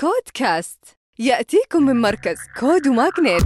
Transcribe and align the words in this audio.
CODE 0.00 0.30
Cast 0.34 0.78
يأتيكم 1.18 1.82
من 1.82 2.00
مركز 2.00 2.36
CODE 2.60 2.88
و 2.88 2.95
MAGNiTT 2.95 3.42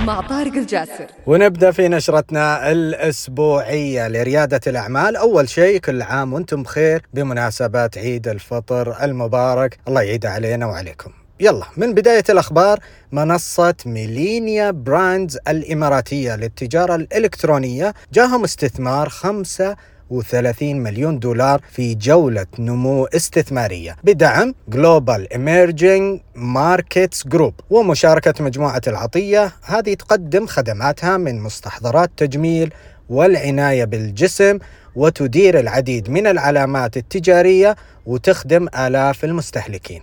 مع 0.00 0.20
طارق 0.20 0.52
الجاسر. 0.52 1.06
ونبدأ 1.26 1.70
في 1.70 1.88
نشرتنا 1.88 2.72
الأسبوعية 2.72 4.08
لريادة 4.08 4.60
الأعمال، 4.66 5.16
أول 5.16 5.48
شيء 5.48 5.80
كل 5.80 6.02
عام 6.02 6.32
وأنتم 6.32 6.62
بخير 6.62 7.02
بمناسبة 7.14 7.90
عيد 7.96 8.28
الفطر 8.28 9.04
المبارك، 9.04 9.78
الله 9.88 10.02
يعيد 10.02 10.26
علينا 10.26 10.66
وعليكم. 10.66 11.10
يلا 11.40 11.66
من 11.76 11.94
بداية 11.94 12.24
الأخبار 12.30 12.78
منصة 13.12 13.74
Millennial 13.86 14.70
Brands 14.70 15.38
الإماراتية 15.48 16.36
للتجارة 16.36 16.94
الإلكترونية 16.94 17.94
جاهم 18.12 18.44
استثمار 18.44 19.08
خمسة 19.08 19.76
و30 20.10 20.62
مليون 20.62 21.18
دولار 21.18 21.60
في 21.70 21.94
جولة 21.94 22.46
نمو 22.58 23.04
استثمارية 23.04 23.96
بدعم 24.04 24.54
Global 24.68 25.32
Emerging 25.32 26.20
Markets 26.34 27.26
Group 27.28 27.54
ومشاركة 27.70 28.44
مجموعة 28.44 28.80
العطية. 28.86 29.52
هذه 29.62 29.94
تقدم 29.94 30.46
خدماتها 30.46 31.16
من 31.16 31.40
مستحضرات 31.40 32.10
تجميل 32.16 32.74
والعناية 33.08 33.84
بالجسم 33.84 34.58
وتدير 34.96 35.60
العديد 35.60 36.10
من 36.10 36.26
العلامات 36.26 36.96
التجارية 36.96 37.76
وتخدم 38.06 38.68
آلاف 38.78 39.24
المستهلكين. 39.24 40.02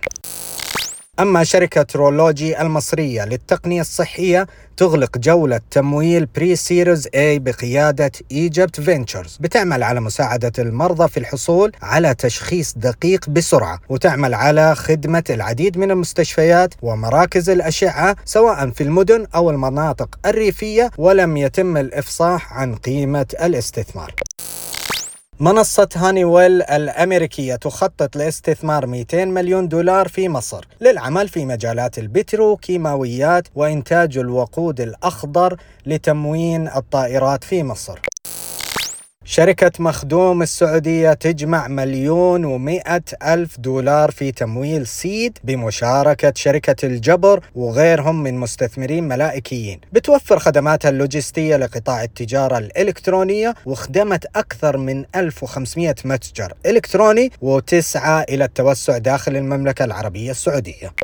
أما 1.20 1.44
شركة 1.44 1.86
Rology 1.96 2.60
المصرية 2.60 3.24
للتقنية 3.24 3.80
الصحية 3.80 4.46
تغلق 4.76 5.18
جولة 5.18 5.60
تمويل 5.70 6.26
pre-series 6.26 7.08
A 7.14 7.38
بقيادة 7.38 8.12
Egypt 8.32 8.80
Ventures 8.80 9.36
بتعمل 9.40 9.82
على 9.82 10.00
مساعدة 10.00 10.52
المرضى 10.58 11.08
في 11.08 11.16
الحصول 11.16 11.72
على 11.82 12.14
تشخيص 12.14 12.74
دقيق 12.76 13.28
بسرعة 13.28 13.80
وتعمل 13.88 14.34
على 14.34 14.74
خدمة 14.74 15.24
العديد 15.30 15.78
من 15.78 15.90
المستشفيات 15.90 16.74
ومراكز 16.82 17.50
الأشعة 17.50 18.16
سواء 18.24 18.70
في 18.70 18.82
المدن 18.82 19.26
أو 19.34 19.50
المناطق 19.50 20.18
الريفية 20.26 20.90
ولم 20.98 21.36
يتم 21.36 21.76
الإفصاح 21.76 22.52
عن 22.52 22.74
قيمة 22.74 23.26
الاستثمار. 23.42 24.14
منصة 25.40 25.88
هانيويل 25.96 26.62
الأمريكية 26.62 27.56
تخطط 27.56 28.16
لاستثمار 28.16 28.86
200 28.86 29.24
مليون 29.24 29.68
دولار 29.68 30.08
في 30.08 30.28
مصر 30.28 30.64
للعمل 30.80 31.28
في 31.28 31.44
مجالات 31.44 31.98
البتروكيماويات 31.98 33.48
وإنتاج 33.54 34.18
الوقود 34.18 34.80
الأخضر 34.80 35.56
لتموين 35.86 36.68
الطائرات 36.68 37.44
في 37.44 37.62
مصر. 37.62 37.98
شركة 39.26 39.70
مخدوم 39.78 40.42
السعودية 40.42 41.12
تجمع 41.12 41.68
مليون 41.68 42.44
ومئة 42.44 43.02
ألف 43.22 43.60
دولار 43.60 44.10
في 44.10 44.32
تمويل 44.32 44.86
سيد 44.86 45.38
بمشاركة 45.44 46.32
شركة 46.36 46.86
الجبر 46.86 47.40
وغيرهم 47.54 48.22
من 48.22 48.38
مستثمرين 48.38 49.08
ملائكيين. 49.08 49.80
بتوفر 49.92 50.38
خدماتها 50.38 50.88
اللوجستية 50.88 51.56
لقطاع 51.56 52.02
التجارة 52.02 52.58
الإلكترونية 52.58 53.54
وخدمت 53.66 54.26
أكثر 54.36 54.76
من 54.76 55.04
1500 55.16 55.94
متجر 56.04 56.52
إلكتروني 56.66 57.30
وتسعى 57.40 58.24
إلى 58.28 58.44
التوسع 58.44 58.98
داخل 58.98 59.36
المملكة 59.36 59.84
العربية 59.84 60.30
السعودية. 60.30 61.03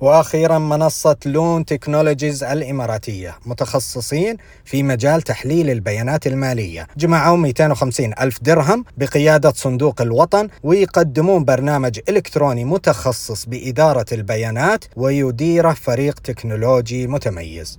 وأخيرا 0.00 0.58
منصة 0.58 1.16
Lune 1.26 1.64
Technologies 1.64 2.44
الإماراتية 2.44 3.38
متخصصين 3.46 4.36
في 4.64 4.82
مجال 4.82 5.22
تحليل 5.22 5.70
البيانات 5.70 6.26
المالية. 6.26 6.86
جمعوا 6.96 7.36
250 7.36 8.12
ألف 8.20 8.42
درهم 8.42 8.84
بقيادة 8.96 9.52
صندوق 9.52 10.02
الوطن 10.02 10.48
ويقدمون 10.62 11.44
برنامج 11.44 12.00
إلكتروني 12.08 12.64
متخصص 12.64 13.46
بإدارة 13.46 14.06
البيانات 14.12 14.84
ويديره 14.96 15.72
فريق 15.72 16.18
تكنولوجي 16.18 17.06
متميز. 17.06 17.78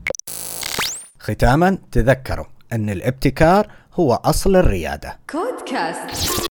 ختاما 1.19 1.77
تذكروا 1.91 2.45
أن 2.73 2.89
الابتكار 2.89 3.67
هو 3.93 4.13
أصل 4.13 4.55
الريادة. 4.55 5.19
CODE 5.29 5.69
Cast 5.69 6.50